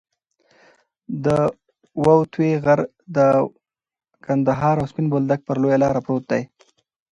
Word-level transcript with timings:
د 1.25 1.27
وط 2.05 2.33
غر 2.63 2.79
د 3.15 3.17
قندهار 4.25 4.75
او 4.81 4.85
سپین 4.91 5.05
بولدک 5.11 5.39
پر 5.47 5.55
لویه 5.61 5.79
لار 5.83 5.95
پروت 6.05 6.23
دی. 6.31 6.43